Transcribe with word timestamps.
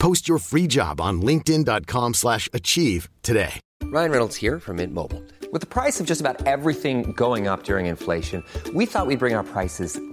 Post 0.00 0.28
your 0.28 0.38
free 0.38 0.66
job 0.66 1.00
on 1.00 1.22
linkedin.com/achieve 1.22 2.14
slash 2.14 2.48
achieve 2.52 3.08
today. 3.22 3.60
Ryan 3.84 4.10
Reynolds 4.10 4.36
here 4.36 4.58
from 4.60 4.76
Mint 4.76 4.94
Mobile. 4.94 5.22
With 5.52 5.62
the 5.62 5.66
price 5.66 6.00
of 6.00 6.06
just 6.06 6.20
about 6.20 6.46
everything 6.46 7.12
going 7.12 7.48
up 7.48 7.64
during 7.64 7.86
inflation, 7.86 8.42
we 8.72 8.86
thought 8.86 9.06
we'd 9.08 9.18
bring 9.18 9.34
our 9.34 9.44
prices 9.44 10.00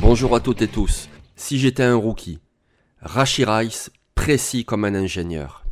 Bonjour 0.00 0.34
à 0.34 0.40
toutes 0.40 0.62
et 0.62 0.68
tous. 0.68 1.08
Si 1.36 1.58
j'étais 1.58 1.82
un 1.82 1.96
rookie, 1.96 2.40
Rashi 3.00 3.44
Rice, 3.44 3.90
précis 4.14 4.64
comme 4.64 4.84
un 4.84 4.94
ingénieur. 4.94 5.64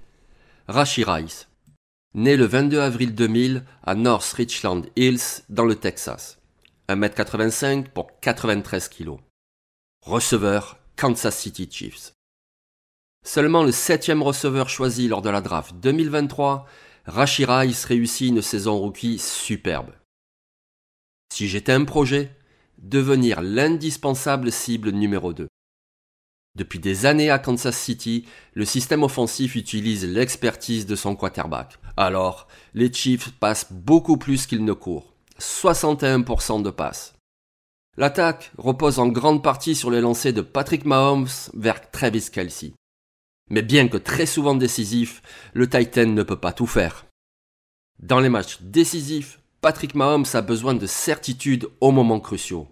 Rashi 0.68 1.04
Rice, 1.04 1.48
né 2.14 2.36
le 2.36 2.44
22 2.44 2.80
avril 2.80 3.14
2000 3.14 3.64
à 3.82 3.94
North 3.94 4.32
Richland 4.32 4.82
Hills 4.96 5.42
dans 5.48 5.64
le 5.64 5.76
Texas. 5.76 6.38
1m85 6.88 7.88
pour 7.88 8.18
93 8.20 8.88
kg. 8.88 9.16
Receveur 10.02 10.78
Kansas 10.96 11.36
City 11.36 11.68
Chiefs. 11.70 12.12
Seulement 13.24 13.62
le 13.62 13.72
septième 13.72 14.22
receveur 14.22 14.68
choisi 14.68 15.08
lors 15.08 15.22
de 15.22 15.30
la 15.30 15.40
draft 15.40 15.74
2023, 15.76 16.66
Rashi 17.06 17.44
Rice 17.44 17.84
réussit 17.84 18.28
une 18.28 18.42
saison 18.42 18.78
rookie 18.78 19.18
superbe. 19.18 19.92
Si 21.32 21.48
j'étais 21.48 21.72
un 21.72 21.84
projet, 21.84 22.34
devenir 22.78 23.42
l'indispensable 23.42 24.50
cible 24.50 24.90
numéro 24.90 25.32
2. 25.32 25.48
Depuis 26.56 26.80
des 26.80 27.06
années 27.06 27.30
à 27.30 27.38
Kansas 27.38 27.78
City, 27.78 28.26
le 28.54 28.64
système 28.64 29.04
offensif 29.04 29.54
utilise 29.54 30.04
l'expertise 30.04 30.86
de 30.86 30.96
son 30.96 31.14
quarterback. 31.14 31.78
Alors, 31.96 32.48
les 32.74 32.92
Chiefs 32.92 33.30
passent 33.38 33.72
beaucoup 33.72 34.16
plus 34.16 34.46
qu'ils 34.46 34.64
ne 34.64 34.72
courent. 34.72 35.14
61% 35.38 36.62
de 36.62 36.70
passes. 36.70 37.14
L'attaque 37.96 38.50
repose 38.58 38.98
en 38.98 39.08
grande 39.08 39.42
partie 39.42 39.74
sur 39.74 39.90
les 39.90 40.00
lancers 40.00 40.32
de 40.32 40.40
Patrick 40.40 40.84
Mahomes 40.84 41.28
vers 41.54 41.90
Travis 41.90 42.30
Kelsey. 42.32 42.72
Mais 43.50 43.62
bien 43.62 43.88
que 43.88 43.96
très 43.96 44.26
souvent 44.26 44.54
décisif, 44.54 45.22
le 45.52 45.68
Titan 45.68 46.06
ne 46.06 46.22
peut 46.22 46.40
pas 46.40 46.52
tout 46.52 46.66
faire. 46.66 47.06
Dans 47.98 48.20
les 48.20 48.28
matchs 48.28 48.58
décisifs, 48.62 49.40
Patrick 49.60 49.94
Mahomes 49.94 50.26
a 50.32 50.40
besoin 50.40 50.74
de 50.74 50.86
certitude 50.86 51.68
aux 51.80 51.90
moments 51.90 52.20
cruciaux. 52.20 52.68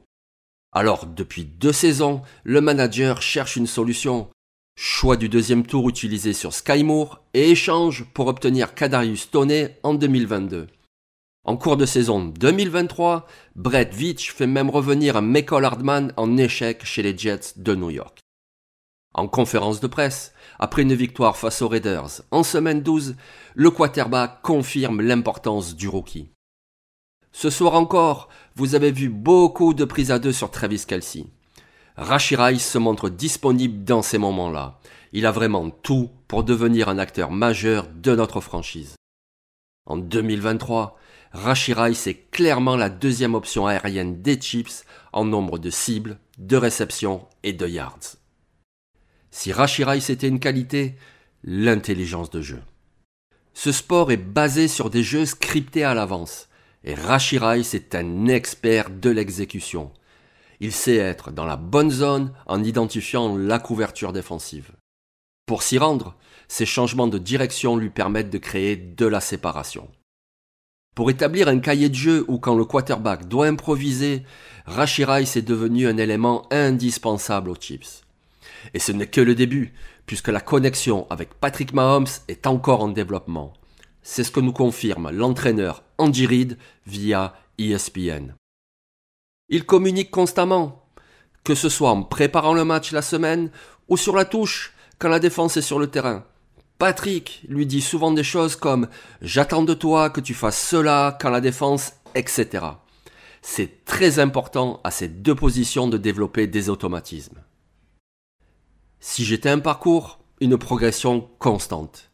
Alors, 0.72 1.06
depuis 1.06 1.44
deux 1.44 1.72
saisons, 1.72 2.22
le 2.44 2.60
manager 2.60 3.20
cherche 3.20 3.56
une 3.56 3.66
solution. 3.66 4.28
Choix 4.76 5.16
du 5.16 5.28
deuxième 5.28 5.66
tour 5.66 5.88
utilisé 5.88 6.32
sur 6.32 6.54
Sky 6.54 6.84
Moore 6.84 7.22
et 7.34 7.50
échange 7.50 8.04
pour 8.14 8.28
obtenir 8.28 8.74
Kadarius 8.74 9.30
Toney 9.30 9.76
en 9.82 9.94
2022. 9.94 10.68
En 11.44 11.56
cours 11.56 11.76
de 11.76 11.86
saison 11.86 12.24
2023, 12.24 13.26
Brett 13.56 13.92
Veach 13.92 14.32
fait 14.32 14.46
même 14.46 14.70
revenir 14.70 15.16
un 15.16 15.22
Michael 15.22 15.64
Hardman 15.64 16.12
en 16.16 16.36
échec 16.36 16.84
chez 16.84 17.02
les 17.02 17.16
Jets 17.16 17.54
de 17.56 17.74
New 17.74 17.90
York. 17.90 18.20
En 19.14 19.26
conférence 19.26 19.80
de 19.80 19.86
presse, 19.86 20.32
après 20.58 20.82
une 20.82 20.94
victoire 20.94 21.36
face 21.36 21.62
aux 21.62 21.68
Raiders 21.68 22.22
en 22.30 22.42
semaine 22.42 22.82
12, 22.82 23.16
le 23.54 23.70
quarterback 23.70 24.42
confirme 24.42 25.00
l'importance 25.00 25.74
du 25.74 25.88
rookie. 25.88 26.30
Ce 27.32 27.50
soir 27.50 27.74
encore, 27.74 28.28
vous 28.56 28.74
avez 28.74 28.90
vu 28.90 29.08
beaucoup 29.08 29.74
de 29.74 29.84
prises 29.84 30.10
à 30.10 30.18
deux 30.18 30.32
sur 30.32 30.50
Travis 30.50 30.84
Kelsey. 30.86 31.26
Rashi 31.96 32.36
se 32.58 32.78
montre 32.78 33.08
disponible 33.08 33.84
dans 33.84 34.02
ces 34.02 34.18
moments-là. 34.18 34.78
Il 35.12 35.26
a 35.26 35.32
vraiment 35.32 35.70
tout 35.70 36.10
pour 36.28 36.44
devenir 36.44 36.88
un 36.88 36.98
acteur 36.98 37.30
majeur 37.30 37.88
de 37.88 38.14
notre 38.14 38.40
franchise. 38.40 38.94
En 39.86 39.96
2023, 39.96 40.96
Rashi 41.32 41.72
Rice 41.72 42.06
est 42.06 42.30
clairement 42.30 42.76
la 42.76 42.88
deuxième 42.88 43.34
option 43.34 43.66
aérienne 43.66 44.22
des 44.22 44.40
Chiefs 44.40 44.84
en 45.12 45.24
nombre 45.24 45.58
de 45.58 45.70
cibles, 45.70 46.18
de 46.38 46.56
réceptions 46.56 47.26
et 47.42 47.52
de 47.52 47.66
yards. 47.66 48.16
Si 49.30 49.52
Rashi 49.52 49.84
Rice 49.84 50.10
était 50.10 50.28
une 50.28 50.40
qualité, 50.40 50.94
l'intelligence 51.44 52.30
de 52.30 52.40
jeu. 52.42 52.62
Ce 53.54 53.72
sport 53.72 54.12
est 54.12 54.16
basé 54.16 54.68
sur 54.68 54.90
des 54.90 55.02
jeux 55.02 55.26
scriptés 55.26 55.84
à 55.84 55.94
l'avance, 55.94 56.48
et 56.84 56.94
Rashi 56.94 57.38
Rice 57.38 57.74
est 57.74 57.94
un 57.94 58.26
expert 58.26 58.90
de 58.90 59.10
l'exécution. 59.10 59.90
Il 60.60 60.72
sait 60.72 60.96
être 60.96 61.30
dans 61.30 61.44
la 61.44 61.56
bonne 61.56 61.90
zone 61.90 62.32
en 62.46 62.62
identifiant 62.64 63.36
la 63.36 63.58
couverture 63.58 64.12
défensive. 64.12 64.72
Pour 65.46 65.62
s'y 65.62 65.78
rendre, 65.78 66.16
ces 66.48 66.66
changements 66.66 67.06
de 67.06 67.18
direction 67.18 67.76
lui 67.76 67.90
permettent 67.90 68.30
de 68.30 68.38
créer 68.38 68.76
de 68.76 69.06
la 69.06 69.20
séparation. 69.20 69.88
Pour 70.94 71.10
établir 71.10 71.48
un 71.48 71.60
cahier 71.60 71.88
de 71.88 71.94
jeu 71.94 72.24
où 72.28 72.38
quand 72.38 72.56
le 72.56 72.64
quarterback 72.64 73.28
doit 73.28 73.46
improviser, 73.46 74.24
Rashi 74.66 75.04
Rice 75.04 75.36
est 75.36 75.42
devenu 75.42 75.86
un 75.86 75.96
élément 75.96 76.46
indispensable 76.50 77.50
aux 77.50 77.60
Chiefs. 77.60 78.02
Et 78.74 78.78
ce 78.78 78.92
n'est 78.92 79.06
que 79.06 79.20
le 79.20 79.34
début, 79.34 79.74
puisque 80.06 80.28
la 80.28 80.40
connexion 80.40 81.06
avec 81.10 81.34
Patrick 81.34 81.72
Mahomes 81.72 82.06
est 82.28 82.46
encore 82.46 82.82
en 82.82 82.88
développement. 82.88 83.52
C'est 84.02 84.24
ce 84.24 84.30
que 84.30 84.40
nous 84.40 84.52
confirme 84.52 85.10
l'entraîneur 85.10 85.82
Andy 85.98 86.26
Reid 86.26 86.58
via 86.86 87.34
ESPN. 87.58 88.34
Il 89.48 89.64
communique 89.64 90.10
constamment, 90.10 90.84
que 91.44 91.54
ce 91.54 91.68
soit 91.68 91.90
en 91.90 92.02
préparant 92.02 92.54
le 92.54 92.64
match 92.64 92.92
la 92.92 93.02
semaine 93.02 93.50
ou 93.88 93.96
sur 93.96 94.14
la 94.14 94.24
touche 94.24 94.74
quand 94.98 95.08
la 95.08 95.20
défense 95.20 95.56
est 95.56 95.62
sur 95.62 95.78
le 95.78 95.88
terrain. 95.88 96.24
Patrick 96.78 97.44
lui 97.48 97.66
dit 97.66 97.80
souvent 97.80 98.12
des 98.12 98.22
choses 98.22 98.54
comme 98.54 98.88
J'attends 99.20 99.64
de 99.64 99.74
toi 99.74 100.10
que 100.10 100.20
tu 100.20 100.34
fasses 100.34 100.68
cela 100.68 101.18
quand 101.20 101.30
la 101.30 101.40
défense, 101.40 101.92
etc. 102.14 102.64
C'est 103.42 103.84
très 103.84 104.18
important 104.18 104.80
à 104.84 104.90
ces 104.90 105.08
deux 105.08 105.34
positions 105.34 105.88
de 105.88 105.98
développer 105.98 106.46
des 106.46 106.68
automatismes. 106.68 107.42
Si 109.00 109.24
j'étais 109.24 109.48
un 109.48 109.60
parcours, 109.60 110.18
une 110.40 110.58
progression 110.58 111.28
constante. 111.38 112.10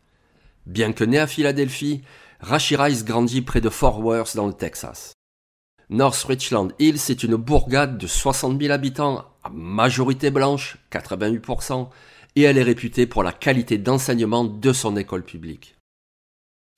Bien 0.66 0.92
que 0.92 1.04
né 1.04 1.18
à 1.18 1.26
Philadelphie, 1.26 2.02
Rashi 2.40 2.76
Rice 2.76 3.04
grandit 3.04 3.42
près 3.42 3.62
de 3.62 3.70
Fort 3.70 4.00
Worth 4.00 4.36
dans 4.36 4.46
le 4.46 4.52
Texas. 4.52 5.14
North 5.88 6.22
Richland 6.24 6.68
Hills 6.78 7.10
est 7.10 7.22
une 7.22 7.36
bourgade 7.36 7.96
de 7.96 8.06
60 8.06 8.60
000 8.60 8.72
habitants, 8.72 9.24
à 9.42 9.48
majorité 9.50 10.30
blanche, 10.30 10.78
88%, 10.90 11.88
et 12.36 12.42
elle 12.42 12.58
est 12.58 12.62
réputée 12.62 13.06
pour 13.06 13.22
la 13.22 13.32
qualité 13.32 13.78
d'enseignement 13.78 14.44
de 14.44 14.72
son 14.72 14.96
école 14.96 15.24
publique. 15.24 15.76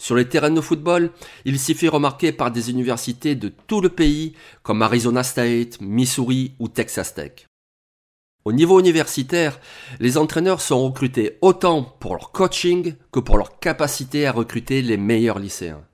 Sur 0.01 0.15
les 0.15 0.29
terrains 0.29 0.51
de 0.51 0.61
football, 0.61 1.11
il 1.45 1.59
s'y 1.59 1.75
fait 1.75 1.89
remarquer 1.89 2.31
par 2.31 2.51
des 2.51 2.71
universités 2.71 3.35
de 3.35 3.49
tout 3.49 3.81
le 3.81 3.89
pays 3.89 4.35
comme 4.63 4.83
Arizona 4.83 5.23
State, 5.23 5.81
Missouri 5.81 6.55
ou 6.59 6.69
Texas 6.69 7.15
Tech. 7.15 7.47
Au 8.47 8.53
niveau 8.53 8.79
universitaire, 8.79 9.59
les 9.99 10.17
entraîneurs 10.17 10.61
sont 10.61 10.81
recrutés 10.85 11.37
autant 11.41 11.83
pour 11.83 12.15
leur 12.15 12.31
coaching 12.31 12.95
que 13.11 13.19
pour 13.19 13.39
leur 13.39 13.59
capacité 13.59 14.25
à 14.25 14.31
recruter 14.31 14.83
les 14.83 14.97
meilleurs 14.97 15.41
lycéens. 15.41 15.85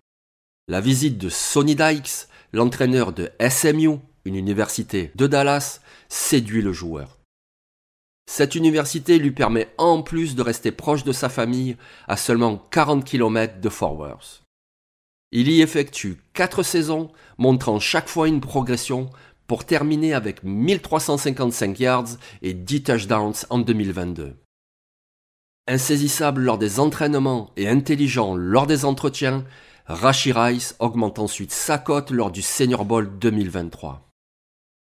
La 0.69 0.83
visite 0.83 1.17
de 1.17 1.31
Sonny 1.31 1.75
Dykes, 1.75 2.29
l'entraîneur 2.53 3.15
de 3.15 3.31
SMU, 3.41 4.01
une 4.27 4.35
université 4.35 5.13
de 5.15 5.27
Dallas, 5.27 5.81
séduit 6.11 6.61
le 6.61 6.75
joueur. 6.75 7.17
Cette 8.31 8.55
université 8.55 9.19
lui 9.19 9.31
permet 9.31 9.69
en 9.79 10.03
plus 10.03 10.35
de 10.35 10.43
rester 10.43 10.73
proche 10.73 11.05
de 11.05 11.13
sa 11.13 11.31
famille 11.31 11.79
à 12.07 12.19
seulement 12.19 12.59
40 12.71 13.03
km 13.07 13.63
de 13.63 13.69
Fort 13.71 13.99
Worth. 13.99 14.43
Il 15.35 15.51
y 15.51 15.63
effectue 15.63 16.19
quatre 16.35 16.63
saisons, 16.63 17.11
montrant 17.39 17.81
chaque 17.81 18.09
fois 18.09 18.29
une 18.29 18.43
progression 18.43 19.09
pour 19.53 19.67
terminer 19.67 20.15
avec 20.15 20.43
1355 20.45 21.79
yards 21.79 22.09
et 22.41 22.55
10 22.55 22.85
touchdowns 22.85 23.35
en 23.51 23.59
2022. 23.59 24.35
Insaisissable 25.69 26.41
lors 26.41 26.57
des 26.57 26.81
entraînements 26.81 27.51
et 27.59 27.69
intelligent 27.69 28.35
lors 28.35 28.67
des 28.67 28.87
entretiens, 28.87 29.45
Rashi 29.85 30.33
Rice 30.33 30.75
augmente 30.79 31.19
ensuite 31.19 31.53
sa 31.53 31.77
cote 31.77 32.11
lors 32.11 32.31
du 32.31 32.41
Senior 32.41 32.87
Bowl 32.87 33.19
2023. 33.19 34.09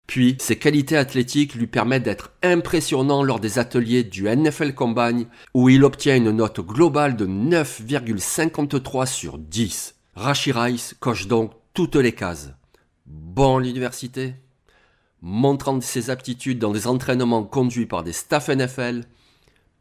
Puis, 0.06 0.36
ses 0.38 0.56
qualités 0.56 0.96
athlétiques 0.96 1.56
lui 1.56 1.66
permettent 1.66 2.04
d'être 2.04 2.30
impressionnant 2.44 3.24
lors 3.24 3.40
des 3.40 3.58
ateliers 3.58 4.04
du 4.04 4.28
NFL 4.28 4.74
Combine 4.74 5.26
où 5.52 5.68
il 5.68 5.82
obtient 5.82 6.14
une 6.14 6.30
note 6.30 6.60
globale 6.60 7.16
de 7.16 7.26
9,53 7.26 9.06
sur 9.06 9.36
10. 9.36 9.96
Rashi 10.14 10.52
Rice 10.52 10.94
coche 11.00 11.26
donc 11.26 11.54
toutes 11.74 11.96
les 11.96 12.12
cases. 12.12 12.50
Bon 13.04 13.58
l'université, 13.58 14.36
montrant 15.22 15.80
ses 15.80 16.10
aptitudes 16.10 16.58
dans 16.58 16.72
des 16.72 16.86
entraînements 16.86 17.44
conduits 17.44 17.86
par 17.86 18.02
des 18.02 18.12
staffs 18.12 18.48
NFL, 18.48 19.04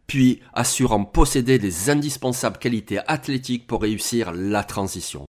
puis 0.08 0.42
assurant 0.54 1.06
posséder 1.06 1.58
les 1.58 1.90
indispensables 1.90 2.58
qualités 2.58 3.00
athlétiques 3.08 3.68
pour 3.68 3.82
réussir 3.82 4.32
la 4.34 4.64
transition. 4.64 5.26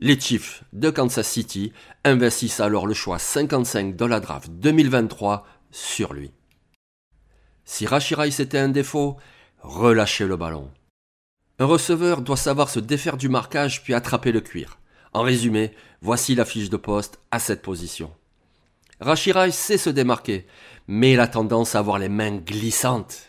Les 0.00 0.18
Chiefs 0.18 0.64
de 0.72 0.90
Kansas 0.90 1.26
City 1.26 1.72
investissent 2.02 2.60
alors 2.60 2.86
le 2.86 2.94
choix 2.94 3.18
55 3.18 3.94
de 3.96 4.04
la 4.04 4.20
draft 4.20 4.50
2023 4.50 5.46
sur 5.70 6.12
lui. 6.12 6.32
Si 7.64 7.86
Rice 7.86 8.40
était 8.40 8.58
un 8.58 8.68
défaut, 8.68 9.16
relâchez 9.60 10.26
le 10.26 10.36
ballon. 10.36 10.70
Un 11.58 11.66
receveur 11.66 12.20
doit 12.20 12.36
savoir 12.36 12.68
se 12.68 12.80
défaire 12.80 13.16
du 13.16 13.28
marquage 13.28 13.84
puis 13.84 13.94
attraper 13.94 14.32
le 14.32 14.40
cuir. 14.40 14.78
En 15.12 15.22
résumé, 15.22 15.72
voici 16.02 16.34
la 16.34 16.44
fiche 16.44 16.70
de 16.70 16.76
poste 16.76 17.20
à 17.30 17.38
cette 17.38 17.62
position. 17.62 18.12
Rice 19.00 19.54
sait 19.54 19.78
se 19.78 19.90
démarquer, 19.90 20.46
mais 20.86 21.12
il 21.12 21.20
a 21.20 21.26
tendance 21.26 21.74
à 21.74 21.80
avoir 21.80 21.98
les 21.98 22.08
mains 22.08 22.36
glissantes. 22.36 23.28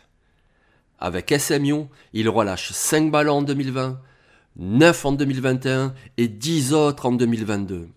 Avec 1.00 1.34
SMU, 1.38 1.86
il 2.14 2.30
relâche 2.30 2.72
5 2.72 3.12
ballons 3.12 3.38
en 3.38 3.42
2020, 3.42 4.00
9 4.58 5.06
en 5.06 5.12
2021 5.12 5.94
et 6.18 6.28
10 6.28 6.74
autres 6.74 7.06
en 7.06 7.12
2022. 7.12 7.90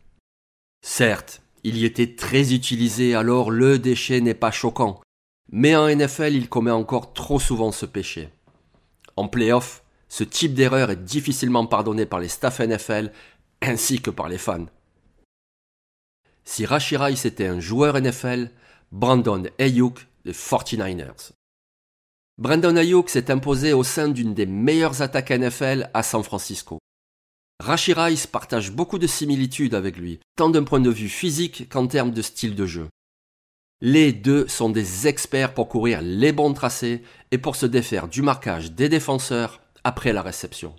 Certes, 0.82 1.42
il 1.64 1.76
y 1.76 1.84
était 1.84 2.14
très 2.14 2.52
utilisé, 2.54 3.14
alors 3.14 3.50
le 3.50 3.78
déchet 3.78 4.20
n'est 4.20 4.34
pas 4.34 4.50
choquant, 4.50 5.00
mais 5.50 5.76
en 5.76 5.88
NFL, 5.88 6.34
il 6.34 6.48
commet 6.48 6.70
encore 6.70 7.12
trop 7.12 7.38
souvent 7.38 7.72
ce 7.72 7.86
péché. 7.86 8.30
En 9.16 9.28
playoff, 9.28 9.82
ce 10.08 10.24
type 10.24 10.54
d'erreur 10.54 10.90
est 10.90 11.04
difficilement 11.04 11.66
pardonné 11.66 12.06
par 12.06 12.20
les 12.20 12.28
staffs 12.28 12.60
NFL 12.60 13.12
ainsi 13.62 14.00
que 14.00 14.10
par 14.10 14.28
les 14.28 14.38
fans. 14.38 14.66
Si 16.50 16.64
Rice 16.64 17.26
était 17.26 17.46
un 17.46 17.60
joueur 17.60 18.00
NFL, 18.00 18.50
Brandon 18.90 19.42
Ayuk 19.58 20.08
des 20.24 20.32
49ers. 20.32 21.32
Brandon 22.38 22.74
Ayuk 22.74 23.10
s'est 23.10 23.30
imposé 23.30 23.74
au 23.74 23.84
sein 23.84 24.08
d'une 24.08 24.32
des 24.32 24.46
meilleures 24.46 25.02
attaques 25.02 25.30
NFL 25.30 25.90
à 25.92 26.02
San 26.02 26.22
Francisco. 26.22 26.78
Rashi 27.60 27.92
Rice 27.92 28.26
partage 28.26 28.72
beaucoup 28.72 28.98
de 28.98 29.06
similitudes 29.06 29.74
avec 29.74 29.98
lui, 29.98 30.20
tant 30.36 30.48
d'un 30.48 30.64
point 30.64 30.80
de 30.80 30.88
vue 30.88 31.10
physique 31.10 31.68
qu'en 31.68 31.86
termes 31.86 32.12
de 32.12 32.22
style 32.22 32.54
de 32.54 32.64
jeu. 32.64 32.88
Les 33.82 34.14
deux 34.14 34.48
sont 34.48 34.70
des 34.70 35.06
experts 35.06 35.52
pour 35.52 35.68
courir 35.68 36.00
les 36.00 36.32
bons 36.32 36.54
tracés 36.54 37.02
et 37.30 37.36
pour 37.36 37.56
se 37.56 37.66
défaire 37.66 38.08
du 38.08 38.22
marquage 38.22 38.72
des 38.72 38.88
défenseurs 38.88 39.60
après 39.84 40.14
la 40.14 40.22
réception. 40.22 40.74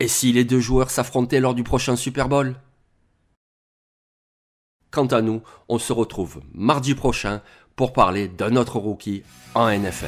Et 0.00 0.08
si 0.08 0.32
les 0.32 0.44
deux 0.44 0.60
joueurs 0.60 0.90
s'affrontaient 0.90 1.40
lors 1.40 1.54
du 1.54 1.62
prochain 1.62 1.94
Super 1.94 2.28
Bowl? 2.28 2.56
Quant 4.90 5.06
à 5.06 5.22
nous, 5.22 5.42
on 5.68 5.78
se 5.78 5.92
retrouve 5.92 6.40
mardi 6.52 6.94
prochain 6.94 7.42
pour 7.76 7.92
parler 7.92 8.28
d'un 8.28 8.56
autre 8.56 8.78
rookie 8.78 9.22
en 9.54 9.68
NFL. 9.70 10.06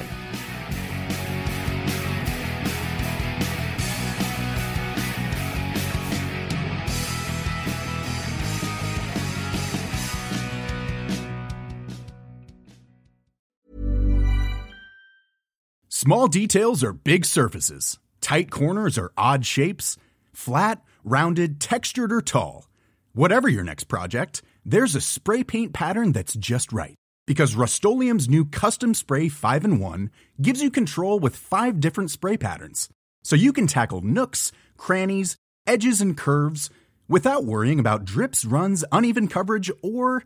Small 15.88 16.26
details 16.26 16.82
are 16.82 16.92
big 16.92 17.24
surfaces. 17.24 18.00
Tight 18.20 18.50
corners 18.50 18.98
are 18.98 19.12
odd 19.16 19.46
shapes. 19.46 19.96
Flat, 20.32 20.82
rounded, 21.04 21.60
textured, 21.60 22.12
or 22.12 22.20
tall. 22.20 22.66
Whatever 23.12 23.48
your 23.48 23.62
next 23.62 23.84
project, 23.84 24.42
there's 24.64 24.94
a 24.94 25.00
spray 25.00 25.44
paint 25.44 25.72
pattern 25.72 26.12
that's 26.12 26.34
just 26.34 26.72
right. 26.72 26.94
Because 27.26 27.54
Rust 27.54 27.84
new 27.84 28.44
Custom 28.44 28.94
Spray 28.94 29.28
5 29.28 29.64
in 29.64 29.78
1 29.78 30.10
gives 30.40 30.62
you 30.62 30.70
control 30.70 31.18
with 31.18 31.36
five 31.36 31.80
different 31.80 32.10
spray 32.10 32.36
patterns. 32.36 32.88
So 33.22 33.36
you 33.36 33.52
can 33.52 33.66
tackle 33.66 34.00
nooks, 34.00 34.52
crannies, 34.76 35.36
edges, 35.66 36.00
and 36.00 36.16
curves 36.16 36.70
without 37.08 37.44
worrying 37.44 37.78
about 37.78 38.04
drips, 38.04 38.44
runs, 38.44 38.84
uneven 38.90 39.28
coverage, 39.28 39.70
or 39.82 40.24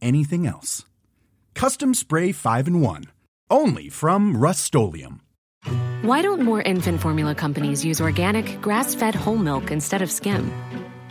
anything 0.00 0.46
else. 0.46 0.84
Custom 1.54 1.94
Spray 1.94 2.32
5 2.32 2.66
in 2.68 2.80
1 2.80 3.04
only 3.52 3.88
from 3.90 4.34
Rustolium. 4.34 5.20
Why 6.02 6.22
don't 6.22 6.40
more 6.40 6.62
infant 6.62 7.00
formula 7.00 7.34
companies 7.34 7.84
use 7.84 8.00
organic, 8.00 8.60
grass 8.60 8.94
fed 8.94 9.14
whole 9.14 9.36
milk 9.36 9.70
instead 9.70 10.02
of 10.02 10.10
skim? 10.10 10.50